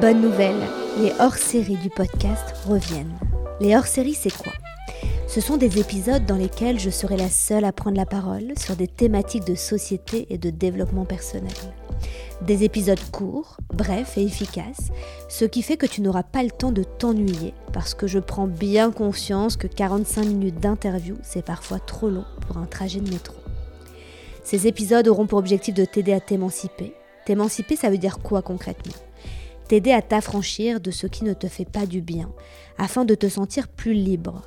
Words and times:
Bonne 0.00 0.20
nouvelle, 0.20 0.60
les 1.00 1.10
hors-séries 1.20 1.78
du 1.78 1.88
podcast 1.88 2.54
reviennent. 2.66 3.16
Les 3.60 3.74
hors-séries, 3.74 4.12
c'est 4.12 4.36
quoi? 4.36 4.52
Ce 5.26 5.40
sont 5.40 5.56
des 5.56 5.78
épisodes 5.78 6.26
dans 6.26 6.36
lesquels 6.36 6.78
je 6.78 6.90
serai 6.90 7.16
la 7.16 7.30
seule 7.30 7.64
à 7.64 7.72
prendre 7.72 7.96
la 7.96 8.04
parole 8.04 8.52
sur 8.58 8.76
des 8.76 8.88
thématiques 8.88 9.46
de 9.46 9.54
société 9.54 10.26
et 10.28 10.36
de 10.36 10.50
développement 10.50 11.06
personnel. 11.06 11.54
Des 12.42 12.62
épisodes 12.62 13.00
courts, 13.10 13.56
brefs 13.72 14.18
et 14.18 14.24
efficaces, 14.24 14.90
ce 15.30 15.46
qui 15.46 15.62
fait 15.62 15.78
que 15.78 15.86
tu 15.86 16.02
n'auras 16.02 16.24
pas 16.24 16.42
le 16.42 16.50
temps 16.50 16.72
de 16.72 16.82
t'ennuyer, 16.82 17.54
parce 17.72 17.94
que 17.94 18.06
je 18.06 18.18
prends 18.18 18.46
bien 18.46 18.90
conscience 18.90 19.56
que 19.56 19.66
45 19.66 20.26
minutes 20.26 20.60
d'interview, 20.60 21.16
c'est 21.22 21.44
parfois 21.44 21.78
trop 21.78 22.10
long 22.10 22.26
pour 22.46 22.58
un 22.58 22.66
trajet 22.66 23.00
de 23.00 23.10
métro. 23.10 23.36
Ces 24.44 24.66
épisodes 24.66 25.08
auront 25.08 25.26
pour 25.26 25.38
objectif 25.38 25.74
de 25.74 25.86
t'aider 25.86 26.12
à 26.12 26.20
t'émanciper. 26.20 26.92
T'émanciper, 27.24 27.76
ça 27.76 27.88
veut 27.88 27.98
dire 27.98 28.18
quoi 28.18 28.42
concrètement? 28.42 28.92
T'aider 29.68 29.92
à 29.92 30.00
t'affranchir 30.00 30.80
de 30.80 30.92
ce 30.92 31.08
qui 31.08 31.24
ne 31.24 31.32
te 31.32 31.48
fait 31.48 31.64
pas 31.64 31.86
du 31.86 32.00
bien, 32.00 32.32
afin 32.78 33.04
de 33.04 33.16
te 33.16 33.28
sentir 33.28 33.66
plus 33.66 33.94
libre. 33.94 34.42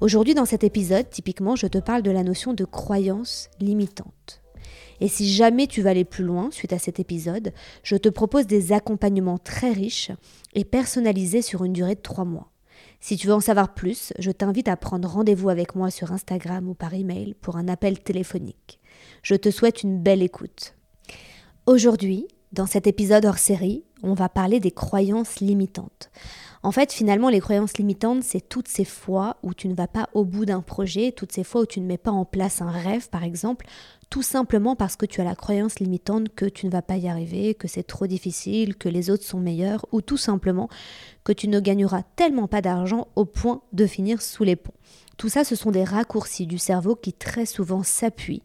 Aujourd'hui, 0.00 0.34
dans 0.34 0.46
cet 0.46 0.64
épisode, 0.64 1.10
typiquement, 1.10 1.54
je 1.54 1.66
te 1.66 1.76
parle 1.76 2.02
de 2.02 2.10
la 2.10 2.22
notion 2.22 2.54
de 2.54 2.64
croyance 2.64 3.50
limitante. 3.60 4.40
Et 5.00 5.08
si 5.08 5.30
jamais 5.30 5.66
tu 5.66 5.82
vas 5.82 5.90
aller 5.90 6.06
plus 6.06 6.24
loin 6.24 6.50
suite 6.50 6.72
à 6.72 6.78
cet 6.78 6.98
épisode, 6.98 7.52
je 7.82 7.96
te 7.96 8.08
propose 8.08 8.46
des 8.46 8.72
accompagnements 8.72 9.38
très 9.38 9.72
riches 9.72 10.12
et 10.54 10.64
personnalisés 10.64 11.42
sur 11.42 11.64
une 11.64 11.74
durée 11.74 11.94
de 11.94 12.00
trois 12.00 12.24
mois. 12.24 12.50
Si 13.00 13.16
tu 13.16 13.26
veux 13.26 13.34
en 13.34 13.40
savoir 13.40 13.74
plus, 13.74 14.14
je 14.18 14.30
t'invite 14.30 14.68
à 14.68 14.76
prendre 14.76 15.08
rendez-vous 15.08 15.50
avec 15.50 15.74
moi 15.74 15.90
sur 15.90 16.10
Instagram 16.10 16.68
ou 16.68 16.74
par 16.74 16.94
email 16.94 17.34
pour 17.34 17.56
un 17.56 17.68
appel 17.68 18.00
téléphonique. 18.00 18.80
Je 19.22 19.34
te 19.34 19.50
souhaite 19.50 19.82
une 19.82 20.00
belle 20.02 20.22
écoute. 20.22 20.74
Aujourd'hui, 21.66 22.26
dans 22.52 22.66
cet 22.66 22.86
épisode 22.86 23.26
hors 23.26 23.38
série, 23.38 23.84
on 24.02 24.14
va 24.14 24.28
parler 24.28 24.60
des 24.60 24.70
croyances 24.70 25.40
limitantes. 25.40 26.10
En 26.62 26.72
fait, 26.72 26.92
finalement, 26.92 27.28
les 27.28 27.40
croyances 27.40 27.78
limitantes, 27.78 28.24
c'est 28.24 28.48
toutes 28.48 28.68
ces 28.68 28.84
fois 28.84 29.36
où 29.42 29.54
tu 29.54 29.68
ne 29.68 29.74
vas 29.74 29.86
pas 29.86 30.08
au 30.12 30.24
bout 30.24 30.44
d'un 30.44 30.60
projet, 30.60 31.12
toutes 31.12 31.32
ces 31.32 31.44
fois 31.44 31.62
où 31.62 31.66
tu 31.66 31.80
ne 31.80 31.86
mets 31.86 31.98
pas 31.98 32.10
en 32.10 32.24
place 32.24 32.60
un 32.60 32.70
rêve, 32.70 33.08
par 33.10 33.22
exemple, 33.22 33.66
tout 34.10 34.22
simplement 34.22 34.74
parce 34.74 34.96
que 34.96 35.06
tu 35.06 35.20
as 35.20 35.24
la 35.24 35.36
croyance 35.36 35.78
limitante 35.78 36.30
que 36.34 36.46
tu 36.46 36.66
ne 36.66 36.70
vas 36.70 36.82
pas 36.82 36.96
y 36.96 37.08
arriver, 37.08 37.54
que 37.54 37.68
c'est 37.68 37.84
trop 37.84 38.06
difficile, 38.06 38.76
que 38.76 38.88
les 38.88 39.10
autres 39.10 39.24
sont 39.24 39.38
meilleurs, 39.38 39.86
ou 39.92 40.00
tout 40.00 40.16
simplement 40.16 40.68
que 41.22 41.32
tu 41.32 41.48
ne 41.48 41.60
gagneras 41.60 42.02
tellement 42.16 42.48
pas 42.48 42.62
d'argent 42.62 43.08
au 43.14 43.24
point 43.24 43.62
de 43.72 43.86
finir 43.86 44.20
sous 44.22 44.44
les 44.44 44.56
ponts. 44.56 44.74
Tout 45.18 45.28
ça, 45.28 45.42
ce 45.42 45.56
sont 45.56 45.72
des 45.72 45.82
raccourcis 45.82 46.46
du 46.46 46.58
cerveau 46.58 46.94
qui 46.94 47.12
très 47.12 47.44
souvent 47.44 47.82
s'appuient 47.82 48.44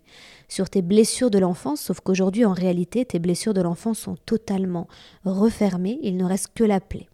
sur 0.49 0.71
tes 0.71 0.81
blessures 0.81 1.29
de 1.29 1.37
l'enfance, 1.37 1.81
sauf 1.81 1.99
qu'aujourd'hui, 1.99 2.45
en 2.45 2.51
réalité, 2.51 3.05
tes 3.05 3.19
blessures 3.19 3.53
de 3.53 3.61
l'enfance 3.61 3.99
sont 3.99 4.17
totalement 4.25 4.87
refermées, 5.23 5.99
il 6.01 6.17
ne 6.17 6.25
reste 6.25 6.49
que 6.55 6.63
la 6.63 6.79
plaie. 6.79 7.07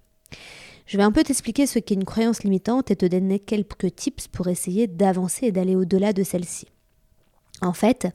Je 0.85 0.95
vais 0.95 1.03
un 1.03 1.11
peu 1.11 1.23
t'expliquer 1.23 1.67
ce 1.67 1.77
qu'est 1.77 1.93
une 1.93 2.05
croyance 2.05 2.43
limitante 2.43 2.89
et 2.89 2.95
te 2.95 3.05
donner 3.05 3.37
quelques 3.37 3.93
tips 3.93 4.29
pour 4.29 4.47
essayer 4.47 4.87
d'avancer 4.87 5.47
et 5.47 5.51
d'aller 5.51 5.75
au-delà 5.75 6.13
de 6.13 6.23
celle-ci. 6.23 6.67
En 7.61 7.73
fait, 7.73 8.07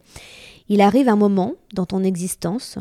il 0.71 0.81
arrive 0.81 1.11
un 1.11 1.17
moment 1.17 1.55
dans 1.75 1.85
ton 1.85 2.03
existence 2.03 2.79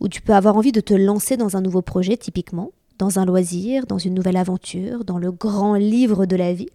où 0.00 0.08
tu 0.08 0.22
peux 0.22 0.34
avoir 0.34 0.56
envie 0.56 0.72
de 0.72 0.80
te 0.80 0.94
lancer 0.94 1.36
dans 1.36 1.58
un 1.58 1.60
nouveau 1.60 1.82
projet 1.82 2.16
typiquement, 2.16 2.72
dans 2.98 3.18
un 3.18 3.26
loisir, 3.26 3.86
dans 3.86 3.98
une 3.98 4.14
nouvelle 4.14 4.38
aventure, 4.38 5.04
dans 5.04 5.18
le 5.18 5.30
grand 5.30 5.74
livre 5.74 6.24
de 6.24 6.36
la 6.36 6.54
vie. 6.54 6.70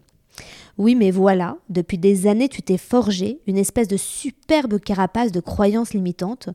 Oui, 0.78 0.94
mais 0.94 1.10
voilà, 1.10 1.56
depuis 1.68 1.98
des 1.98 2.28
années, 2.28 2.48
tu 2.48 2.62
t'es 2.62 2.78
forgé 2.78 3.40
une 3.48 3.58
espèce 3.58 3.88
de 3.88 3.96
superbe 3.96 4.78
carapace 4.78 5.32
de 5.32 5.40
croyances 5.40 5.92
limitantes 5.92 6.50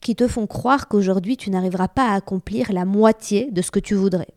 qui 0.00 0.16
te 0.16 0.26
font 0.26 0.46
croire 0.46 0.88
qu'aujourd'hui 0.88 1.36
tu 1.36 1.50
n'arriveras 1.50 1.88
pas 1.88 2.08
à 2.08 2.14
accomplir 2.14 2.72
la 2.72 2.86
moitié 2.86 3.50
de 3.50 3.60
ce 3.60 3.70
que 3.70 3.78
tu 3.78 3.94
voudrais. 3.94 4.28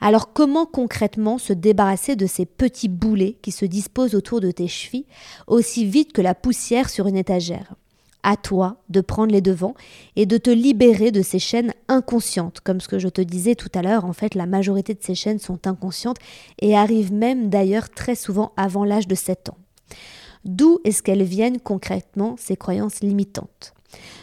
Alors 0.00 0.32
comment 0.32 0.66
concrètement 0.66 1.38
se 1.38 1.52
débarrasser 1.52 2.16
de 2.16 2.26
ces 2.26 2.44
petits 2.44 2.88
boulets 2.88 3.38
qui 3.40 3.52
se 3.52 3.64
disposent 3.64 4.16
autour 4.16 4.40
de 4.40 4.50
tes 4.50 4.68
chevilles 4.68 5.06
aussi 5.46 5.86
vite 5.86 6.12
que 6.12 6.20
la 6.20 6.34
poussière 6.34 6.90
sur 6.90 7.06
une 7.06 7.16
étagère? 7.16 7.74
À 8.26 8.36
toi 8.36 8.82
de 8.90 9.00
prendre 9.00 9.32
les 9.32 9.40
devants 9.40 9.74
et 10.16 10.26
de 10.26 10.36
te 10.36 10.50
libérer 10.50 11.12
de 11.12 11.22
ces 11.22 11.38
chaînes 11.38 11.72
inconscientes. 11.86 12.58
Comme 12.60 12.80
ce 12.80 12.88
que 12.88 12.98
je 12.98 13.08
te 13.08 13.20
disais 13.20 13.54
tout 13.54 13.70
à 13.72 13.82
l'heure, 13.82 14.04
en 14.04 14.12
fait, 14.12 14.34
la 14.34 14.46
majorité 14.46 14.94
de 14.94 15.02
ces 15.02 15.14
chaînes 15.14 15.38
sont 15.38 15.68
inconscientes 15.68 16.18
et 16.60 16.76
arrivent 16.76 17.12
même 17.12 17.48
d'ailleurs 17.50 17.88
très 17.88 18.16
souvent 18.16 18.52
avant 18.56 18.84
l'âge 18.84 19.06
de 19.06 19.14
7 19.14 19.50
ans. 19.50 19.58
D'où 20.44 20.80
est-ce 20.84 21.04
qu'elles 21.04 21.22
viennent 21.22 21.60
concrètement, 21.60 22.34
ces 22.36 22.56
croyances 22.56 23.00
limitantes? 23.00 23.74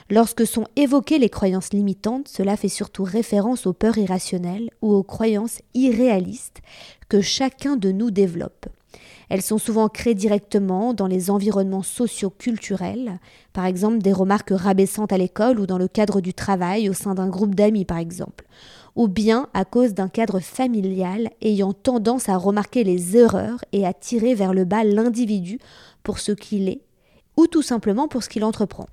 Lorsque 0.09 0.45
sont 0.45 0.65
évoquées 0.75 1.17
les 1.17 1.29
croyances 1.29 1.71
limitantes, 1.71 2.27
cela 2.27 2.57
fait 2.57 2.67
surtout 2.67 3.05
référence 3.05 3.65
aux 3.65 3.73
peurs 3.73 3.97
irrationnelles 3.97 4.69
ou 4.81 4.93
aux 4.93 5.03
croyances 5.03 5.61
irréalistes 5.73 6.61
que 7.07 7.21
chacun 7.21 7.77
de 7.77 7.93
nous 7.93 8.11
développe. 8.11 8.67
Elles 9.29 9.41
sont 9.41 9.57
souvent 9.57 9.89
créées 9.89 10.15
directement 10.15 10.93
dans 10.93 11.07
les 11.07 11.29
environnements 11.29 11.83
socio-culturels, 11.83 13.19
par 13.51 13.65
exemple 13.65 13.99
des 13.99 14.13
remarques 14.13 14.53
rabaissantes 14.53 15.13
à 15.13 15.17
l'école 15.17 15.59
ou 15.59 15.65
dans 15.65 15.77
le 15.77 15.87
cadre 15.87 16.21
du 16.21 16.33
travail 16.33 16.89
au 16.89 16.93
sein 16.93 17.15
d'un 17.15 17.29
groupe 17.29 17.55
d'amis 17.55 17.85
par 17.85 17.97
exemple, 17.97 18.45
ou 18.95 19.07
bien 19.07 19.47
à 19.53 19.65
cause 19.65 19.93
d'un 19.93 20.09
cadre 20.09 20.39
familial 20.39 21.29
ayant 21.41 21.73
tendance 21.73 22.29
à 22.29 22.37
remarquer 22.37 22.83
les 22.83 23.17
erreurs 23.17 23.63
et 23.71 23.85
à 23.85 23.93
tirer 23.93 24.35
vers 24.35 24.53
le 24.53 24.65
bas 24.65 24.83
l'individu 24.83 25.59
pour 26.03 26.19
ce 26.19 26.31
qu'il 26.31 26.69
est, 26.69 26.81
ou 27.37 27.47
tout 27.47 27.63
simplement 27.63 28.07
pour 28.07 28.23
ce 28.23 28.29
qu'il 28.29 28.43
entreprend. 28.43 28.87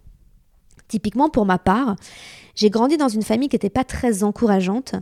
Typiquement 0.89 1.29
pour 1.29 1.47
ma 1.47 1.59
part, 1.59 1.95
j'ai 2.57 2.69
grandi 2.69 2.97
dans 2.97 3.09
une 3.09 3.23
famille 3.23 3.49
qui 3.49 3.55
n'était 3.55 3.71
pas 3.71 3.85
très 3.85 4.25
encourageante 4.25 4.95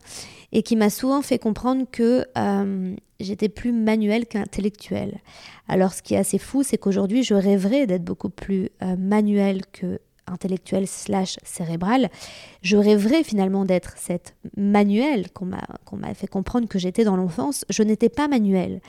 et 0.53 0.63
qui 0.63 0.77
m'a 0.77 0.91
souvent 0.91 1.23
fait 1.23 1.39
comprendre 1.39 1.87
que 1.91 2.27
euh, 2.37 2.95
j'étais 3.21 3.49
plus 3.49 3.73
manuelle 3.73 4.27
qu'intellectuelle. 4.27 5.19
Alors 5.69 5.93
ce 5.93 6.03
qui 6.03 6.15
est 6.15 6.19
assez 6.19 6.39
fou, 6.39 6.63
c'est 6.63 6.79
qu'aujourd'hui 6.79 7.23
je 7.23 7.35
rêverais 7.35 7.87
d'être 7.87 8.05
beaucoup 8.05 8.31
plus 8.31 8.71
euh, 8.83 8.97
manuelle 8.97 9.63
que 9.73 10.01
intellectuelle 10.33 10.87
slash 10.87 11.39
cérébrale, 11.43 12.09
je 12.63 12.77
rêverais 12.77 13.23
finalement 13.23 13.65
d'être 13.65 13.95
cette 13.97 14.35
manuelle 14.57 15.31
qu'on 15.33 15.47
m'a 15.47 16.15
fait 16.15 16.27
comprendre 16.27 16.69
que 16.69 16.79
j'étais 16.79 17.05
dans 17.05 17.17
l'enfance. 17.17 17.65
Je 17.69 17.83
n'étais 17.83 18.09
pas 18.09 18.29
manuelle. 18.29 18.81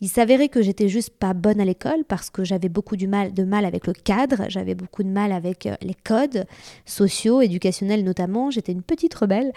Il 0.00 0.08
s'avérait 0.08 0.48
que 0.48 0.62
j'étais 0.62 0.88
juste 0.88 1.10
pas 1.10 1.34
bonne 1.34 1.60
à 1.60 1.64
l'école 1.64 2.04
parce 2.06 2.30
que 2.30 2.44
j'avais 2.44 2.68
beaucoup 2.68 2.96
du 2.96 3.08
mal, 3.08 3.34
de 3.34 3.44
mal 3.44 3.64
avec 3.64 3.86
le 3.86 3.92
cadre, 3.92 4.44
j'avais 4.48 4.74
beaucoup 4.74 5.02
de 5.02 5.08
mal 5.08 5.32
avec 5.32 5.66
euh, 5.66 5.74
les 5.82 5.94
codes 5.94 6.46
sociaux, 6.84 7.40
éducationnels 7.40 8.04
notamment. 8.04 8.50
J'étais 8.50 8.72
une 8.72 8.82
petite 8.82 9.14
rebelle. 9.14 9.52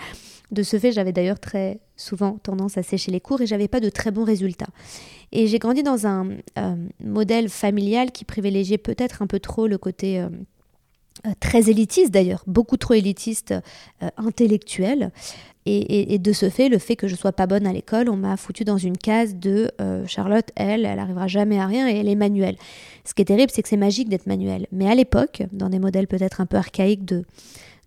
De 0.52 0.64
ce 0.64 0.80
fait, 0.80 0.92
j'avais 0.92 1.12
d'ailleurs 1.12 1.40
très 1.40 1.80
souvent 1.96 2.38
tendance 2.42 2.78
à 2.78 2.84
sécher 2.84 3.12
les 3.12 3.20
cours 3.20 3.42
et 3.42 3.46
j'avais 3.46 3.68
pas 3.68 3.80
de 3.80 3.90
très 3.90 4.12
bons 4.12 4.24
résultats. 4.24 4.70
Et 5.32 5.48
j'ai 5.48 5.60
grandi 5.60 5.84
dans 5.84 6.08
un 6.08 6.30
euh, 6.58 6.76
modèle 7.04 7.50
familial 7.50 8.12
qui 8.12 8.26
privilégiait 8.26 8.80
peut-être 8.80 9.22
un 9.22 9.28
peu 9.28 9.40
trop 9.40 9.68
le 9.68 9.78
côté 9.78 10.20
euh, 10.20 10.30
très 11.40 11.69
élitiste 11.69 12.12
d'ailleurs, 12.12 12.44
beaucoup 12.47 12.78
trop 12.78 12.94
élitiste, 12.94 13.53
euh, 14.03 14.09
intellectuel. 14.18 15.12
Et, 15.72 16.18
de 16.18 16.34
ce 16.34 16.50
fait, 16.50 16.68
le 16.68 16.80
fait 16.80 16.96
que 16.96 17.07
je 17.07 17.16
sois 17.16 17.31
pas 17.31 17.46
bonne 17.46 17.68
à 17.68 17.74
l'école, 17.74 18.09
on 18.09 18.16
m'a 18.16 18.38
foutu 18.38 18.63
dans 18.63 18.80
une 18.80 18.97
case 18.97 19.35
de 19.35 19.69
euh, 19.79 20.03
Charlotte, 20.08 20.50
elle, 20.56 20.84
elle 20.84 20.97
arrivera 20.97 21.28
jamais 21.28 21.59
à 21.59 21.68
rien 21.68 21.88
et 21.88 21.96
elle 21.96 22.09
est 22.09 22.16
manuelle. 22.16 22.56
Ce 23.06 23.13
qui 23.13 23.22
est 23.22 23.25
terrible, 23.25 23.52
c'est 23.53 23.62
que 23.62 23.69
c'est 23.69 23.78
magique 23.78 24.09
d'être 24.09 24.25
manuelle. 24.25 24.66
Mais 24.72 24.90
à 24.90 24.96
l'époque, 24.96 25.44
dans 25.52 25.69
des 25.69 25.78
modèles 25.78 26.08
peut-être 26.08 26.41
un 26.41 26.47
peu 26.47 26.58
archaïques 26.58 27.06
de, 27.06 27.24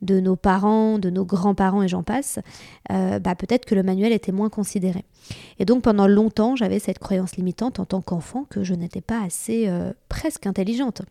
de 0.01 0.21
nos 0.21 0.37
parents, 0.37 1.01
de 1.01 1.11
nos 1.11 1.25
grands-parents 1.25 1.83
et 1.83 1.89
j'en 1.89 2.05
passe, 2.05 2.39
bah 2.89 3.35
peut-être 3.37 3.65
que 3.65 3.75
le 3.75 3.83
manuel 3.83 4.13
était 4.13 4.33
moins 4.33 4.49
considéré. 4.49 5.05
Et 5.59 5.65
donc 5.65 5.83
pendant 5.83 6.07
longtemps, 6.07 6.55
j'avais 6.55 6.79
cette 6.79 7.01
croyance 7.01 7.35
limitante 7.35 7.81
en 7.81 7.85
tant 7.85 8.01
qu'enfant 8.01 8.45
que 8.49 8.63
je 8.63 8.75
n'étais 8.75 9.01
pas 9.01 9.25
assez 9.25 9.69
presque 10.09 10.47
intelligente. 10.47 11.03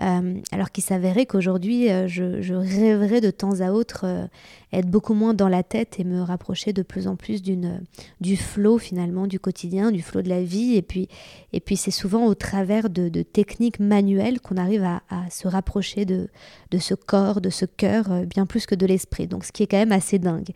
Euh, 0.00 0.40
alors 0.52 0.70
qu'il 0.72 0.84
s'avérait 0.84 1.24
qu'aujourd'hui, 1.24 1.90
euh, 1.90 2.06
je, 2.06 2.54
rêverais 2.54 3.20
de 3.22 3.30
temps 3.30 3.60
à 3.60 3.70
autre 3.70 4.02
euh, 4.04 4.26
être 4.72 4.88
beaucoup 4.90 5.14
moins 5.14 5.32
dans 5.32 5.48
la 5.48 5.62
tête 5.62 5.98
et 5.98 6.04
me 6.04 6.20
rapprocher 6.20 6.74
de 6.74 6.82
plus 6.82 7.06
en 7.06 7.16
plus 7.16 7.42
d'une, 7.42 7.80
du 8.20 8.36
flot 8.36 8.76
finalement 8.76 9.26
du 9.26 9.40
quotidien, 9.40 9.90
du 9.90 10.02
flot 10.02 10.20
de 10.20 10.28
la 10.28 10.42
vie. 10.42 10.74
Et 10.74 10.82
puis, 10.82 11.08
et 11.54 11.60
puis 11.60 11.76
c'est 11.76 11.90
souvent 11.90 12.26
au 12.26 12.34
travers 12.34 12.90
de, 12.90 13.08
techniques 13.22 13.80
manuelles 13.80 14.40
qu'on 14.40 14.56
arrive 14.56 14.84
à, 14.84 15.00
se 15.30 15.48
rapprocher 15.48 16.04
de, 16.04 16.28
de 16.70 16.78
ce 16.78 16.94
corps, 16.94 17.40
de 17.40 17.50
ce 17.50 17.64
cœur, 17.64 18.24
bien 18.26 18.46
plus 18.46 18.66
que 18.66 18.74
de 18.74 18.86
l'esprit. 18.86 19.26
Donc 19.26 19.44
ce 19.44 19.52
qui 19.52 19.62
est 19.62 19.66
quand 19.66 19.78
même 19.78 19.92
assez 19.92 20.18
dingue. 20.18 20.50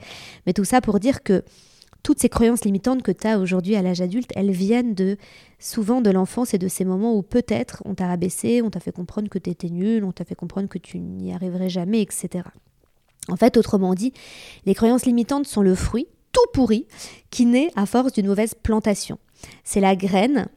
Mais 0.46 0.52
tout 0.52 0.64
ça 0.64 0.81
pour 0.81 1.00
dire 1.00 1.22
que 1.22 1.42
toutes 2.02 2.20
ces 2.20 2.29
croyances 2.29 2.64
limitantes 2.64 3.02
que 3.02 3.12
tu 3.12 3.26
as 3.26 3.38
aujourd'hui 3.38 3.76
à 3.76 3.82
l'âge 3.82 4.00
adulte, 4.00 4.31
elles 4.35 4.50
viennent 4.50 4.94
de 4.94 5.17
souvent 5.58 6.00
de 6.00 6.11
l'enfance 6.11 6.55
et 6.55 6.58
de 6.58 6.69
ces 6.69 6.85
moments 6.85 7.14
où 7.14 7.23
peut-être 7.23 7.82
on 7.85 7.94
t'a 7.94 8.06
rabaissé, 8.06 8.62
on 8.62 8.70
t'a 8.70 8.81
fait 8.81 8.93
comprendre 8.93 9.29
que 9.29 9.38
tu 9.38 9.50
étais 9.50 9.69
nul, 9.69 10.05
on 10.05 10.12
t'a 10.12 10.25
fait 10.25 10.35
comprendre 10.35 10.69
que 10.69 10.79
tu 10.79 10.99
n'y 10.99 11.32
arriverais 11.32 11.69
jamais, 11.69 12.00
etc. 12.00 12.44
En 13.29 13.37
fait, 13.37 13.56
autrement 13.56 13.94
dit, 13.94 14.12
les 14.67 14.75
croyances 14.75 15.05
limitantes 15.05 15.47
sont 15.47 15.62
le 15.62 15.75
fruit 15.75 16.08
tout 16.32 16.46
pourri 16.52 16.86
qui 17.30 17.46
naît 17.46 17.70
à 17.76 17.86
force 17.86 18.12
d'une 18.12 18.26
mauvaise 18.26 18.54
plantation. 18.54 19.18
C'est 19.64 19.80
la 19.80 19.96
graine 19.96 20.48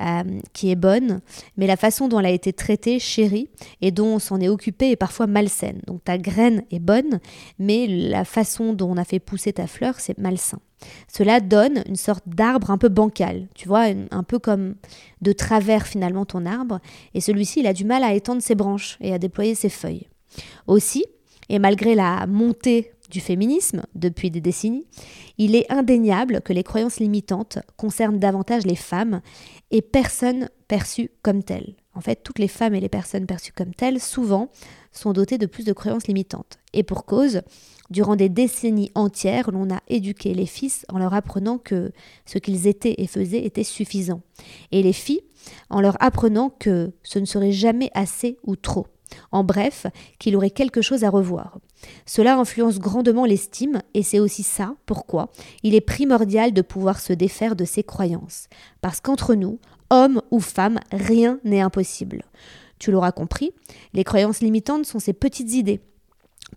euh, 0.00 0.22
qui 0.52 0.70
est 0.70 0.76
bonne, 0.76 1.20
mais 1.56 1.66
la 1.66 1.76
façon 1.76 2.08
dont 2.08 2.20
elle 2.20 2.26
a 2.26 2.30
été 2.30 2.52
traitée, 2.52 2.98
chérie, 2.98 3.50
et 3.82 3.90
dont 3.90 4.14
on 4.14 4.18
s'en 4.18 4.40
est 4.40 4.48
occupé 4.48 4.90
est 4.90 4.96
parfois 4.96 5.26
malsaine. 5.26 5.80
Donc 5.86 6.04
ta 6.04 6.16
graine 6.16 6.62
est 6.70 6.78
bonne, 6.78 7.20
mais 7.58 7.86
la 7.86 8.24
façon 8.24 8.72
dont 8.72 8.90
on 8.90 8.96
a 8.96 9.04
fait 9.04 9.18
pousser 9.18 9.52
ta 9.52 9.66
fleur, 9.66 9.96
c'est 9.98 10.16
malsain. 10.16 10.58
Cela 11.12 11.40
donne 11.40 11.82
une 11.86 11.96
sorte 11.96 12.24
d'arbre 12.26 12.70
un 12.70 12.78
peu 12.78 12.88
bancal, 12.88 13.46
tu 13.54 13.68
vois, 13.68 13.88
un 14.10 14.22
peu 14.22 14.38
comme 14.38 14.76
de 15.20 15.32
travers 15.32 15.86
finalement 15.86 16.24
ton 16.24 16.46
arbre, 16.46 16.80
et 17.12 17.20
celui-ci, 17.20 17.60
il 17.60 17.66
a 17.66 17.74
du 17.74 17.84
mal 17.84 18.02
à 18.02 18.14
étendre 18.14 18.42
ses 18.42 18.54
branches 18.54 18.96
et 19.02 19.12
à 19.12 19.18
déployer 19.18 19.54
ses 19.54 19.68
feuilles. 19.68 20.08
Aussi, 20.66 21.04
et 21.50 21.58
malgré 21.58 21.94
la 21.94 22.26
montée 22.26 22.92
du 23.10 23.20
féminisme 23.20 23.82
depuis 23.94 24.30
des 24.30 24.40
décennies, 24.40 24.86
il 25.38 25.54
est 25.54 25.70
indéniable 25.70 26.40
que 26.40 26.52
les 26.52 26.62
croyances 26.62 27.00
limitantes 27.00 27.58
concernent 27.76 28.18
davantage 28.18 28.64
les 28.64 28.76
femmes 28.76 29.20
et 29.70 29.82
personnes 29.82 30.48
perçues 30.68 31.10
comme 31.22 31.42
telles. 31.42 31.74
En 31.94 32.00
fait, 32.00 32.22
toutes 32.22 32.38
les 32.38 32.48
femmes 32.48 32.74
et 32.74 32.80
les 32.80 32.88
personnes 32.88 33.26
perçues 33.26 33.52
comme 33.52 33.74
telles, 33.74 34.00
souvent, 34.00 34.48
sont 34.92 35.12
dotées 35.12 35.38
de 35.38 35.46
plus 35.46 35.64
de 35.64 35.72
croyances 35.72 36.06
limitantes. 36.06 36.58
Et 36.72 36.82
pour 36.82 37.04
cause, 37.04 37.42
durant 37.90 38.14
des 38.14 38.28
décennies 38.28 38.92
entières, 38.94 39.50
l'on 39.50 39.70
a 39.70 39.80
éduqué 39.88 40.32
les 40.32 40.46
fils 40.46 40.86
en 40.88 40.98
leur 40.98 41.12
apprenant 41.12 41.58
que 41.58 41.92
ce 42.26 42.38
qu'ils 42.38 42.68
étaient 42.68 42.94
et 42.98 43.06
faisaient 43.06 43.44
était 43.44 43.64
suffisant. 43.64 44.22
Et 44.70 44.82
les 44.82 44.92
filles 44.92 45.22
en 45.68 45.80
leur 45.80 45.96
apprenant 46.00 46.50
que 46.50 46.92
ce 47.02 47.18
ne 47.18 47.24
serait 47.24 47.52
jamais 47.52 47.90
assez 47.94 48.38
ou 48.44 48.54
trop. 48.56 48.86
En 49.32 49.42
bref, 49.42 49.86
qu'il 50.20 50.36
aurait 50.36 50.50
quelque 50.50 50.82
chose 50.82 51.02
à 51.02 51.10
revoir. 51.10 51.58
Cela 52.06 52.38
influence 52.38 52.78
grandement 52.78 53.24
l'estime 53.24 53.82
et 53.94 54.02
c'est 54.02 54.20
aussi 54.20 54.42
ça 54.42 54.74
pourquoi 54.86 55.30
il 55.62 55.74
est 55.74 55.80
primordial 55.80 56.52
de 56.52 56.62
pouvoir 56.62 57.00
se 57.00 57.12
défaire 57.12 57.56
de 57.56 57.64
ses 57.64 57.82
croyances. 57.82 58.48
Parce 58.80 59.00
qu'entre 59.00 59.34
nous, 59.34 59.58
hommes 59.90 60.22
ou 60.30 60.40
femmes, 60.40 60.80
rien 60.92 61.40
n'est 61.44 61.60
impossible. 61.60 62.22
Tu 62.78 62.90
l'auras 62.90 63.12
compris, 63.12 63.52
les 63.92 64.04
croyances 64.04 64.40
limitantes 64.40 64.86
sont 64.86 64.98
ces 64.98 65.12
petites 65.12 65.52
idées 65.52 65.80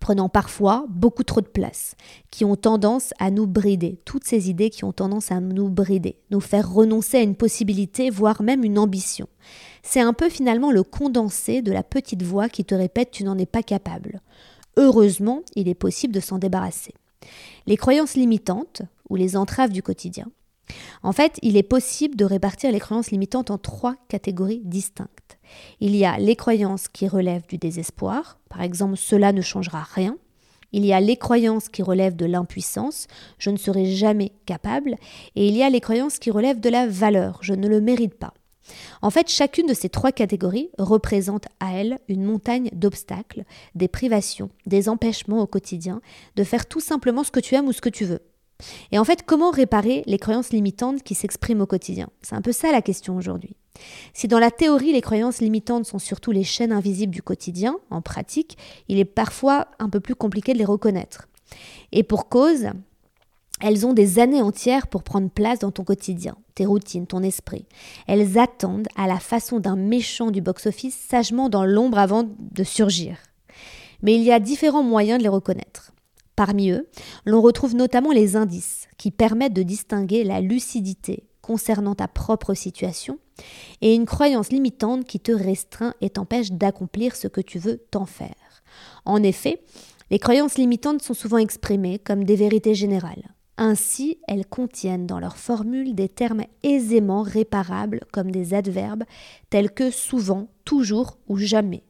prenant 0.00 0.28
parfois 0.28 0.86
beaucoup 0.88 1.24
trop 1.24 1.40
de 1.40 1.46
place, 1.46 1.94
qui 2.30 2.44
ont 2.44 2.56
tendance 2.56 3.12
à 3.18 3.30
nous 3.30 3.46
brider, 3.46 3.98
toutes 4.04 4.24
ces 4.24 4.50
idées 4.50 4.70
qui 4.70 4.84
ont 4.84 4.92
tendance 4.92 5.30
à 5.30 5.40
nous 5.40 5.68
brider, 5.68 6.16
nous 6.30 6.40
faire 6.40 6.70
renoncer 6.70 7.18
à 7.18 7.22
une 7.22 7.36
possibilité, 7.36 8.10
voire 8.10 8.42
même 8.42 8.64
une 8.64 8.78
ambition. 8.78 9.28
C'est 9.82 10.00
un 10.00 10.12
peu 10.12 10.28
finalement 10.28 10.70
le 10.70 10.82
condensé 10.82 11.62
de 11.62 11.72
la 11.72 11.82
petite 11.82 12.22
voix 12.22 12.48
qui 12.48 12.64
te 12.64 12.74
répète 12.74 13.10
tu 13.10 13.24
n'en 13.24 13.38
es 13.38 13.46
pas 13.46 13.62
capable. 13.62 14.20
Heureusement, 14.76 15.42
il 15.54 15.68
est 15.68 15.74
possible 15.74 16.14
de 16.14 16.20
s'en 16.20 16.38
débarrasser. 16.38 16.94
Les 17.66 17.76
croyances 17.76 18.14
limitantes, 18.14 18.82
ou 19.08 19.16
les 19.16 19.36
entraves 19.36 19.70
du 19.70 19.82
quotidien, 19.82 20.26
en 21.02 21.12
fait, 21.12 21.38
il 21.42 21.56
est 21.56 21.62
possible 21.62 22.16
de 22.16 22.24
répartir 22.24 22.72
les 22.72 22.80
croyances 22.80 23.10
limitantes 23.10 23.50
en 23.50 23.58
trois 23.58 23.96
catégories 24.08 24.62
distinctes. 24.64 25.38
Il 25.80 25.94
y 25.94 26.04
a 26.04 26.18
les 26.18 26.36
croyances 26.36 26.88
qui 26.88 27.06
relèvent 27.06 27.46
du 27.46 27.58
désespoir, 27.58 28.38
par 28.48 28.62
exemple 28.62 28.96
cela 28.96 29.32
ne 29.32 29.42
changera 29.42 29.82
rien. 29.82 30.16
Il 30.72 30.84
y 30.84 30.92
a 30.92 31.00
les 31.00 31.16
croyances 31.16 31.68
qui 31.68 31.82
relèvent 31.82 32.16
de 32.16 32.26
l'impuissance, 32.26 33.06
je 33.38 33.50
ne 33.50 33.56
serai 33.56 33.86
jamais 33.86 34.32
capable. 34.46 34.96
Et 35.36 35.46
il 35.46 35.56
y 35.56 35.62
a 35.62 35.70
les 35.70 35.80
croyances 35.80 36.18
qui 36.18 36.30
relèvent 36.30 36.60
de 36.60 36.70
la 36.70 36.88
valeur, 36.88 37.38
je 37.42 37.54
ne 37.54 37.68
le 37.68 37.80
mérite 37.80 38.14
pas. 38.14 38.34
En 39.02 39.10
fait, 39.10 39.28
chacune 39.28 39.66
de 39.66 39.74
ces 39.74 39.88
trois 39.88 40.12
catégories 40.12 40.70
représente 40.78 41.46
à 41.60 41.74
elle 41.74 41.98
une 42.08 42.24
montagne 42.24 42.70
d'obstacles, 42.72 43.44
des 43.74 43.88
privations, 43.88 44.50
des 44.66 44.88
empêchements 44.88 45.40
au 45.40 45.46
quotidien, 45.46 46.00
de 46.36 46.44
faire 46.44 46.66
tout 46.66 46.80
simplement 46.80 47.24
ce 47.24 47.30
que 47.30 47.40
tu 47.40 47.54
aimes 47.54 47.68
ou 47.68 47.72
ce 47.72 47.80
que 47.80 47.88
tu 47.88 48.04
veux. 48.04 48.20
Et 48.92 48.98
en 48.98 49.04
fait, 49.04 49.24
comment 49.26 49.50
réparer 49.50 50.02
les 50.06 50.18
croyances 50.18 50.50
limitantes 50.50 51.02
qui 51.02 51.14
s'expriment 51.14 51.62
au 51.62 51.66
quotidien? 51.66 52.08
C'est 52.22 52.36
un 52.36 52.42
peu 52.42 52.52
ça 52.52 52.72
la 52.72 52.82
question 52.82 53.16
aujourd'hui. 53.16 53.56
Si 54.12 54.28
dans 54.28 54.38
la 54.38 54.52
théorie 54.52 54.92
les 54.92 55.00
croyances 55.00 55.40
limitantes 55.40 55.86
sont 55.86 55.98
surtout 55.98 56.30
les 56.30 56.44
chaînes 56.44 56.72
invisibles 56.72 57.12
du 57.12 57.22
quotidien, 57.22 57.76
en 57.90 58.00
pratique, 58.00 58.56
il 58.88 58.98
est 58.98 59.04
parfois 59.04 59.66
un 59.78 59.88
peu 59.88 60.00
plus 60.00 60.14
compliqué 60.14 60.52
de 60.52 60.58
les 60.58 60.64
reconnaître. 60.64 61.28
Et 61.92 62.04
pour 62.04 62.28
cause, 62.28 62.68
elles 63.64 63.86
ont 63.86 63.94
des 63.94 64.18
années 64.18 64.42
entières 64.42 64.88
pour 64.88 65.02
prendre 65.02 65.30
place 65.30 65.60
dans 65.60 65.70
ton 65.70 65.84
quotidien, 65.84 66.36
tes 66.54 66.66
routines, 66.66 67.06
ton 67.06 67.22
esprit. 67.22 67.64
Elles 68.06 68.38
attendent 68.38 68.88
à 68.94 69.06
la 69.06 69.18
façon 69.18 69.58
d'un 69.58 69.74
méchant 69.74 70.30
du 70.30 70.42
box-office 70.42 70.94
sagement 70.94 71.48
dans 71.48 71.64
l'ombre 71.64 71.96
avant 71.96 72.28
de 72.38 72.62
surgir. 72.62 73.16
Mais 74.02 74.16
il 74.16 74.22
y 74.22 74.32
a 74.32 74.38
différents 74.38 74.82
moyens 74.82 75.16
de 75.16 75.22
les 75.22 75.30
reconnaître. 75.30 75.92
Parmi 76.36 76.72
eux, 76.72 76.86
l'on 77.24 77.40
retrouve 77.40 77.74
notamment 77.74 78.12
les 78.12 78.36
indices 78.36 78.86
qui 78.98 79.10
permettent 79.10 79.54
de 79.54 79.62
distinguer 79.62 80.24
la 80.24 80.42
lucidité 80.42 81.24
concernant 81.40 81.94
ta 81.94 82.06
propre 82.06 82.52
situation 82.52 83.18
et 83.80 83.94
une 83.94 84.04
croyance 84.04 84.50
limitante 84.50 85.06
qui 85.06 85.20
te 85.20 85.32
restreint 85.32 85.94
et 86.02 86.10
t'empêche 86.10 86.52
d'accomplir 86.52 87.16
ce 87.16 87.28
que 87.28 87.40
tu 87.40 87.58
veux 87.58 87.78
t'en 87.90 88.04
faire. 88.04 88.62
En 89.06 89.22
effet, 89.22 89.62
les 90.10 90.18
croyances 90.18 90.58
limitantes 90.58 91.00
sont 91.00 91.14
souvent 91.14 91.38
exprimées 91.38 91.98
comme 91.98 92.24
des 92.24 92.36
vérités 92.36 92.74
générales. 92.74 93.33
Ainsi, 93.56 94.18
elles 94.26 94.46
contiennent 94.46 95.06
dans 95.06 95.20
leur 95.20 95.36
formule 95.36 95.94
des 95.94 96.08
termes 96.08 96.44
aisément 96.62 97.22
réparables 97.22 98.00
comme 98.12 98.30
des 98.30 98.52
adverbes 98.52 99.04
tels 99.48 99.70
que 99.70 99.90
souvent, 99.90 100.48
toujours 100.64 101.18
ou 101.28 101.36
jamais. 101.36 101.84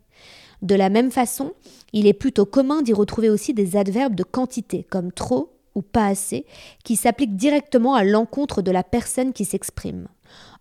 De 0.61 0.75
la 0.75 0.90
même 0.90 1.11
façon, 1.11 1.52
il 1.93 2.06
est 2.06 2.12
plutôt 2.12 2.46
commun 2.46 2.82
d'y 2.82 2.93
retrouver 2.93 3.31
aussi 3.31 3.55
des 3.55 3.76
adverbes 3.76 4.14
de 4.14 4.25
quantité 4.25 4.84
comme 4.84 5.12
trop 5.12 5.52
ou 5.75 5.82
pas 5.82 6.06
assez 6.06 6.46
qui 6.84 6.96
s'appliquent 6.96 7.37
directement 7.37 7.94
à 7.94 8.05
l'encontre 8.05 8.62
de 8.62 8.70
la 8.70 8.82
personne 8.82 9.32
qui 9.32 9.44
s'exprime. 9.44 10.08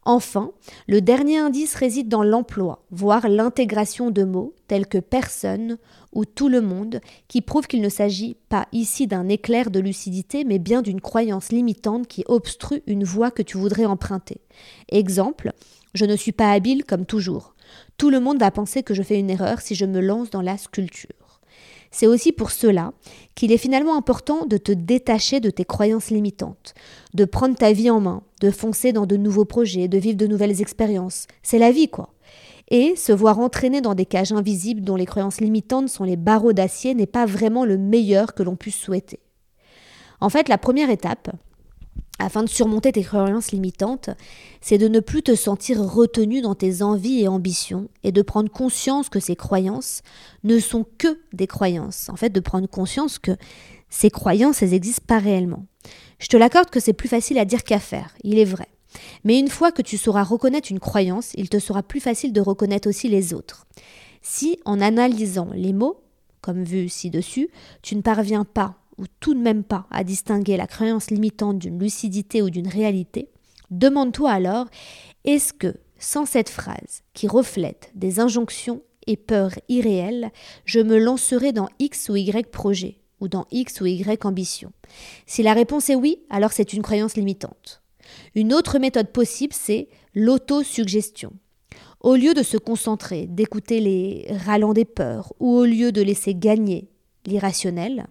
Enfin, 0.06 0.52
le 0.88 1.00
dernier 1.00 1.38
indice 1.38 1.76
réside 1.76 2.10
dans 2.10 2.24
l'emploi, 2.24 2.84
voire 2.92 3.30
l'intégration 3.30 4.12
de 4.12 4.24
mots 4.24 4.54
tels 4.68 4.88
que 4.88 4.98
personne 4.98 5.78
ou 6.12 6.26
tout 6.26 6.50
le 6.50 6.60
monde, 6.60 7.00
qui 7.30 7.42
prouvent 7.42 7.68
qu'il 7.68 7.82
ne 7.82 7.90
s'agit 7.90 8.36
pas 8.50 8.68
ici 8.74 9.08
d'un 9.08 9.30
éclair 9.30 9.72
de 9.72 9.80
lucidité, 9.80 10.44
mais 10.44 10.60
bien 10.60 10.82
d'une 10.82 11.02
croyance 11.02 11.52
limitante 11.52 12.08
qui 12.08 12.26
obstrue 12.28 12.84
une 12.86 13.06
voie 13.06 13.32
que 13.32 13.44
tu 13.44 13.58
voudrais 13.58 13.86
emprunter. 13.86 14.42
Exemple, 14.90 15.54
je 15.94 16.06
ne 16.06 16.16
suis 16.16 16.34
pas 16.34 16.52
habile 16.52 16.84
comme 16.84 17.06
toujours. 17.06 17.56
Tout 17.98 18.10
le 18.10 18.20
monde 18.20 18.40
va 18.40 18.52
penser 18.52 18.84
que 18.84 18.94
je 18.94 19.04
fais 19.04 19.20
une 19.20 19.30
erreur 19.30 19.62
si 19.62 19.74
je 19.74 19.86
me 19.86 20.02
lance 20.02 20.30
dans 20.30 20.42
la 20.42 20.58
sculpture. 20.58 21.23
C'est 21.94 22.08
aussi 22.08 22.32
pour 22.32 22.50
cela 22.50 22.92
qu'il 23.36 23.52
est 23.52 23.58
finalement 23.58 23.96
important 23.96 24.48
de 24.48 24.58
te 24.58 24.72
détacher 24.72 25.40
de 25.40 25.52
tes 25.52 25.64
croyances 25.64 26.10
limitantes, 26.10 26.74
de 27.14 27.24
prendre 27.24 27.56
ta 27.56 27.72
vie 27.72 27.92
en 27.92 28.02
main, 28.02 28.24
de 28.42 28.50
foncer 28.50 28.94
dans 28.94 29.06
de 29.06 29.16
nouveaux 29.16 29.46
projets, 29.46 29.88
de 29.88 30.00
vivre 30.00 30.18
de 30.18 30.26
nouvelles 30.26 30.60
expériences. 30.60 31.28
C'est 31.44 31.60
la 31.60 31.72
vie, 31.72 31.90
quoi. 31.90 32.10
Et 32.70 32.96
se 32.96 33.12
voir 33.12 33.38
entraîner 33.38 33.80
dans 33.80 33.94
des 33.94 34.08
cages 34.08 34.32
invisibles 34.32 34.82
dont 34.82 34.96
les 34.96 35.06
croyances 35.06 35.40
limitantes 35.40 35.88
sont 35.88 36.04
les 36.04 36.16
barreaux 36.16 36.52
d'acier 36.52 36.96
n'est 36.96 37.06
pas 37.06 37.28
vraiment 37.28 37.64
le 37.64 37.78
meilleur 37.78 38.34
que 38.34 38.42
l'on 38.42 38.56
puisse 38.56 38.80
souhaiter. 38.80 39.20
En 40.20 40.30
fait, 40.30 40.50
la 40.50 40.58
première 40.58 40.90
étape, 40.90 41.30
afin 42.20 42.44
de 42.44 42.50
surmonter 42.50 42.92
tes 42.92 43.04
croyances 43.04 43.52
limitantes, 43.52 44.10
c'est 44.62 44.78
de 44.78 44.88
ne 44.88 45.00
plus 45.00 45.24
te 45.24 45.36
sentir 45.36 45.80
retenu 45.80 46.42
dans 46.42 46.56
tes 46.56 46.82
envies 46.82 47.22
et 47.22 47.28
ambitions 47.28 47.90
et 48.04 48.12
de 48.12 48.22
prendre 48.22 48.52
conscience 48.52 49.10
que 49.10 49.20
ces 49.20 49.36
croyances 49.36 50.02
ne 50.44 50.60
sont 50.60 50.86
que 50.98 51.20
des 51.34 51.48
croyances. 51.48 52.10
En 52.10 52.16
fait, 52.16 52.30
de 52.30 52.40
prendre 52.40 52.68
conscience 52.68 53.20
que 53.20 53.36
ces 53.90 54.10
croyances, 54.10 54.62
elles 54.62 54.72
n'existent 54.72 55.06
pas 55.08 55.20
réellement. 55.20 55.66
Je 56.20 56.28
te 56.28 56.38
l'accorde 56.38 56.70
que 56.70 56.80
c'est 56.80 56.94
plus 56.94 57.10
facile 57.10 57.38
à 57.38 57.46
dire 57.46 57.64
qu'à 57.64 57.80
faire, 57.80 58.16
il 58.24 58.40
est 58.40 58.46
vrai. 58.46 58.68
Mais 59.24 59.40
une 59.40 59.50
fois 59.50 59.72
que 59.72 59.82
tu 59.82 59.98
sauras 59.98 60.24
reconnaître 60.24 60.72
une 60.72 60.80
croyance, 60.80 61.32
il 61.36 61.50
te 61.50 61.60
sera 61.60 61.84
plus 61.84 62.00
facile 62.00 62.32
de 62.32 62.42
reconnaître 62.42 62.88
aussi 62.88 63.10
les 63.10 63.34
autres. 63.34 63.66
Si, 64.22 64.60
en 64.66 64.80
analysant 64.80 65.50
les 65.54 65.74
mots, 65.74 66.02
comme 66.42 66.64
vu 66.64 66.90
ci-dessus, 66.90 67.50
tu 67.82 67.96
ne 67.96 68.02
parviens 68.02 68.46
pas 68.46 68.76
ou 68.98 69.06
tout 69.20 69.34
de 69.34 69.40
même 69.40 69.64
pas 69.64 69.88
à 69.92 70.04
distinguer 70.04 70.58
la 70.58 70.68
croyance 70.68 71.12
limitante 71.12 71.60
d'une 71.60 71.80
lucidité 71.80 72.42
ou 72.42 72.50
d'une 72.50 72.68
réalité, 72.68 73.30
demande-toi 73.72 74.32
alors, 74.32 74.68
est-ce 75.26 75.54
que, 75.54 75.76
sans 75.98 76.26
cette 76.26 76.50
phrase 76.50 77.04
qui 77.14 77.28
reflète 77.28 77.92
des 77.96 78.20
injonctions 78.20 78.82
et 79.08 79.18
peurs 79.18 79.54
irréelles, 79.70 80.32
je 80.66 80.80
me 80.80 80.98
lancerai 80.98 81.52
dans 81.52 81.70
X 81.80 82.10
ou 82.10 82.16
Y 82.16 82.50
projet 82.52 82.98
ou 83.20 83.28
dans 83.28 83.46
X 83.52 83.82
ou 83.82 83.86
Y 83.86 84.26
ambition? 84.26 84.72
Si 85.26 85.44
la 85.44 85.54
réponse 85.54 85.90
est 85.90 85.96
oui, 85.96 86.20
alors 86.30 86.52
c'est 86.52 86.74
une 86.74 86.82
croyance 86.82 87.16
limitante. 87.16 87.82
Une 88.36 88.54
autre 88.54 88.80
méthode 88.80 89.12
possible, 89.12 89.54
c'est 89.54 89.88
l'autosuggestion. 90.14 91.34
Au 92.02 92.16
lieu 92.16 92.34
de 92.34 92.44
se 92.44 92.58
concentrer, 92.58 93.28
d'écouter 93.28 93.80
les 93.80 94.28
rallants 94.46 94.74
des 94.74 94.86
peurs, 94.86 95.34
ou 95.40 95.56
au 95.56 95.64
lieu 95.64 95.94
de 95.94 96.02
laisser 96.02 96.36
gagner 96.36 96.90
l'irrationnel, 97.26 98.08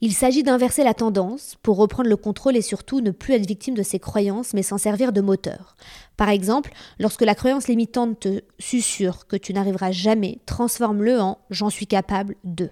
il 0.00 0.12
s'agit 0.12 0.42
d'inverser 0.42 0.82
la 0.82 0.94
tendance 0.94 1.56
pour 1.62 1.76
reprendre 1.76 2.08
le 2.08 2.16
contrôle 2.16 2.56
et 2.56 2.62
surtout 2.62 3.00
ne 3.00 3.10
plus 3.10 3.34
être 3.34 3.46
victime 3.46 3.74
de 3.74 3.82
ses 3.82 3.98
croyances 3.98 4.54
mais 4.54 4.62
s'en 4.62 4.78
servir 4.78 5.12
de 5.12 5.20
moteur. 5.20 5.76
Par 6.16 6.30
exemple, 6.30 6.72
lorsque 6.98 7.22
la 7.22 7.34
croyance 7.34 7.68
limitante 7.68 8.20
te 8.20 8.40
susurre 8.58 9.26
que 9.26 9.36
tu 9.36 9.52
n'arriveras 9.52 9.92
jamais, 9.92 10.38
transforme-le 10.46 11.20
en 11.20 11.38
j'en 11.50 11.70
suis 11.70 11.86
capable 11.86 12.36
de. 12.44 12.70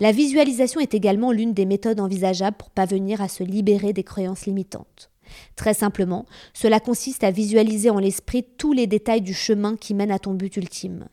La 0.00 0.12
visualisation 0.12 0.80
est 0.80 0.94
également 0.94 1.32
l'une 1.32 1.54
des 1.54 1.66
méthodes 1.66 2.00
envisageables 2.00 2.56
pour 2.56 2.70
parvenir 2.70 3.20
à 3.20 3.28
se 3.28 3.44
libérer 3.44 3.92
des 3.92 4.04
croyances 4.04 4.46
limitantes. 4.46 5.10
Très 5.56 5.74
simplement, 5.74 6.26
cela 6.52 6.80
consiste 6.80 7.24
à 7.24 7.30
visualiser 7.30 7.90
en 7.90 7.98
l'esprit 7.98 8.44
tous 8.56 8.72
les 8.72 8.86
détails 8.86 9.22
du 9.22 9.34
chemin 9.34 9.76
qui 9.76 9.94
mène 9.94 10.10
à 10.10 10.18
ton 10.18 10.34
but 10.34 10.56
ultime. 10.56 11.06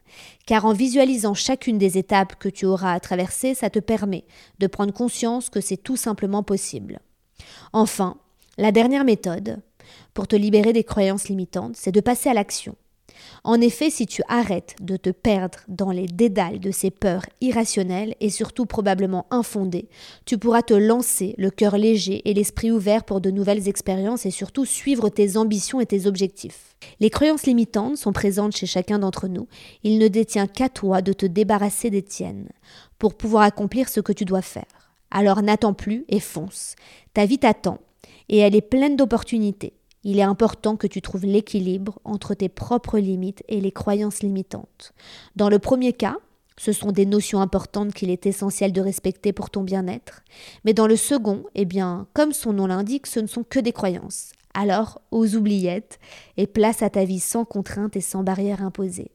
Car 0.45 0.65
en 0.65 0.73
visualisant 0.73 1.33
chacune 1.33 1.77
des 1.77 1.97
étapes 1.97 2.35
que 2.35 2.49
tu 2.49 2.65
auras 2.65 2.93
à 2.93 2.99
traverser, 2.99 3.53
ça 3.53 3.69
te 3.69 3.79
permet 3.79 4.25
de 4.59 4.67
prendre 4.67 4.93
conscience 4.93 5.49
que 5.49 5.61
c'est 5.61 5.77
tout 5.77 5.97
simplement 5.97 6.43
possible. 6.43 6.99
Enfin, 7.73 8.17
la 8.57 8.71
dernière 8.71 9.05
méthode, 9.05 9.61
pour 10.13 10.27
te 10.27 10.35
libérer 10.35 10.73
des 10.73 10.83
croyances 10.83 11.29
limitantes, 11.29 11.75
c'est 11.75 11.91
de 11.91 12.01
passer 12.01 12.29
à 12.29 12.33
l'action. 12.33 12.75
En 13.43 13.59
effet, 13.59 13.89
si 13.89 14.05
tu 14.05 14.21
arrêtes 14.27 14.75
de 14.81 14.97
te 14.97 15.09
perdre 15.09 15.59
dans 15.67 15.91
les 15.91 16.05
dédales 16.05 16.59
de 16.59 16.71
ces 16.71 16.91
peurs 16.91 17.25
irrationnelles 17.41 18.15
et 18.19 18.29
surtout 18.29 18.65
probablement 18.65 19.25
infondées, 19.31 19.89
tu 20.25 20.37
pourras 20.37 20.61
te 20.61 20.73
lancer 20.73 21.35
le 21.37 21.49
cœur 21.49 21.77
léger 21.77 22.21
et 22.29 22.33
l'esprit 22.33 22.71
ouvert 22.71 23.03
pour 23.03 23.21
de 23.21 23.31
nouvelles 23.31 23.67
expériences 23.67 24.25
et 24.25 24.31
surtout 24.31 24.65
suivre 24.65 25.09
tes 25.09 25.37
ambitions 25.37 25.81
et 25.81 25.85
tes 25.85 26.05
objectifs. 26.07 26.75
Les 26.99 27.09
croyances 27.09 27.45
limitantes 27.45 27.97
sont 27.97 28.13
présentes 28.13 28.55
chez 28.55 28.65
chacun 28.65 28.99
d'entre 28.99 29.27
nous. 29.27 29.47
Il 29.83 29.97
ne 29.97 30.07
détient 30.07 30.47
qu'à 30.47 30.69
toi 30.69 31.01
de 31.01 31.13
te 31.13 31.25
débarrasser 31.25 31.89
des 31.89 32.03
tiennes 32.03 32.49
pour 32.99 33.15
pouvoir 33.15 33.43
accomplir 33.43 33.89
ce 33.89 33.99
que 33.99 34.13
tu 34.13 34.25
dois 34.25 34.41
faire. 34.41 34.63
Alors 35.09 35.41
n'attends 35.41 35.73
plus 35.73 36.05
et 36.09 36.19
fonce. 36.19 36.75
Ta 37.13 37.25
vie 37.25 37.39
t'attend 37.39 37.79
et 38.29 38.37
elle 38.37 38.55
est 38.55 38.61
pleine 38.61 38.95
d'opportunités. 38.95 39.73
Il 40.03 40.20
est 40.20 40.24
important 40.24 40.77
que 40.77 40.88
tu 40.88 41.01
trouves 41.01 41.25
l'équilibre 41.25 42.00
entre 42.03 42.34
tes 42.34 42.50
propres 42.50 42.98
limites 42.98 43.43
et 43.48 43.62
les 43.62 43.72
croyances 43.72 44.24
limitantes. 44.24 44.93
Dans 45.36 45.50
le 45.50 45.60
premier 45.60 45.93
cas, 45.93 46.17
ce 46.58 46.74
sont 46.74 46.91
des 46.91 47.05
notions 47.05 47.41
importantes 47.41 47.93
qu'il 47.93 48.10
est 48.10 48.25
essentiel 48.25 48.72
de 48.72 48.81
respecter 48.81 49.34
pour 49.34 49.50
ton 49.50 49.63
bien-être. 49.63 50.24
Mais 50.65 50.74
dans 50.74 50.88
le 50.88 50.96
second, 50.96 51.43
eh 51.55 51.65
bien, 51.65 52.08
comme 52.13 52.34
son 52.34 52.53
nom 52.53 52.67
l'indique, 52.67 53.08
ce 53.08 53.20
ne 53.20 53.27
sont 53.27 53.43
que 53.43 53.60
des 53.60 53.72
croyances. 53.72 54.31
Alors, 54.53 55.01
aux 55.12 55.36
oubliettes 55.36 56.00
et 56.38 56.46
place 56.46 56.81
à 56.81 56.89
ta 56.89 57.05
vie 57.05 57.20
sans 57.20 57.46
contrainte 57.46 57.96
et 57.96 58.01
sans 58.01 58.24
barrière 58.24 58.62
imposée. 58.62 59.12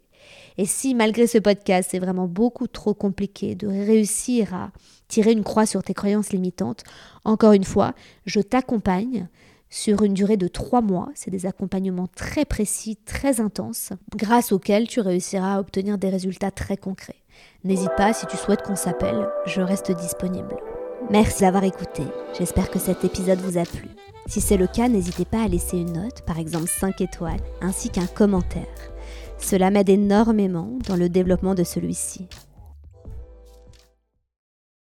Et 0.59 0.65
si, 0.65 0.95
malgré 0.95 1.27
ce 1.27 1.39
podcast, 1.39 1.91
c'est 1.93 1.99
vraiment 1.99 2.27
beaucoup 2.27 2.67
trop 2.67 2.95
compliqué 2.95 3.55
de 3.55 3.67
réussir 3.67 4.55
à 4.55 4.71
tirer 5.09 5.33
une 5.33 5.45
croix 5.45 5.67
sur 5.67 5.83
tes 5.83 5.95
croyances 5.95 6.31
limitantes, 6.31 6.83
encore 7.25 7.53
une 7.53 7.65
fois, 7.65 7.95
je 8.25 8.41
t'accompagne 8.41 9.29
sur 9.71 10.03
une 10.03 10.15
durée 10.15 10.37
de 10.37 10.49
trois 10.49 10.81
mois. 10.81 11.09
C'est 11.15 11.31
des 11.31 11.47
accompagnements 11.47 12.09
très 12.15 12.45
précis, 12.45 12.97
très 13.05 13.41
intenses, 13.41 13.93
grâce 14.17 14.53
auxquels 14.53 14.89
tu 14.89 15.01
réussiras 15.01 15.55
à 15.55 15.61
obtenir 15.61 15.99
des 15.99 16.09
résultats 16.09 16.51
très 16.51 16.77
concrets. 16.77 17.23
N'hésite 17.65 17.95
pas, 17.97 18.13
si 18.13 18.27
tu 18.27 18.37
souhaites 18.37 18.63
qu'on 18.63 18.77
s'appelle, 18.77 19.29
je 19.47 19.61
reste 19.61 19.93
disponible. 19.93 20.57
Merci 21.11 21.43
d'avoir 21.43 21.65
écouté, 21.65 22.03
j'espère 22.37 22.71
que 22.71 22.79
cet 22.79 23.05
épisode 23.05 23.39
vous 23.39 23.59
a 23.59 23.65
plu. 23.65 23.89
Si 24.27 24.41
c'est 24.41 24.57
le 24.57 24.67
cas, 24.67 24.89
n'hésitez 24.89 25.25
pas 25.25 25.45
à 25.45 25.49
laisser 25.49 25.79
une 25.79 25.93
note, 25.93 26.23
par 26.23 26.39
exemple 26.39 26.69
5 26.69 27.01
étoiles, 27.01 27.41
ainsi 27.61 27.91
qu'un 27.91 28.07
commentaire. 28.07 28.65
Cela 29.39 29.71
m'aide 29.71 29.89
énormément 29.89 30.71
dans 30.89 30.97
le 30.97 31.09
développement 31.09 31.55
de 31.55 31.63
celui-ci. 31.63 32.27